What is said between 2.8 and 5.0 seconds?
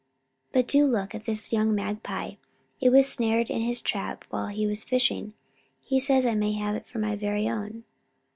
was snared in his trap while he was